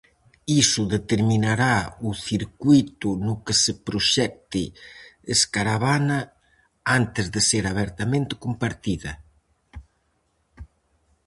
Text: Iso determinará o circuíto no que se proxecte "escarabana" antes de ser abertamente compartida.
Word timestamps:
Iso 0.63 0.81
determinará 0.95 1.75
o 2.09 2.09
circuíto 2.29 3.09
no 3.25 3.33
que 3.45 3.53
se 3.63 3.73
proxecte 3.87 4.63
"escarabana" 5.35 6.19
antes 6.99 7.25
de 7.33 7.41
ser 7.49 7.63
abertamente 7.67 8.33
compartida. 8.43 9.11